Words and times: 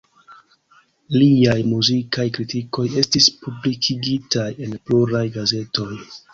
Liaj 1.15 1.57
muzikaj 1.73 2.25
kritikoj 2.39 2.87
estis 3.03 3.29
publikigitaj 3.45 4.51
en 4.67 4.77
pluraj 4.89 5.27
gazetoj. 5.41 5.93